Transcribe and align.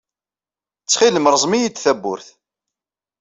Ttxil-m, 0.81 1.29
rẓem-iyi-d 1.33 1.77
tawwurt. 1.83 2.27